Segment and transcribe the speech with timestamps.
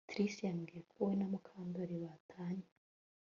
[0.09, 2.69] Trix yambwiye ko we na Mukandoli batanye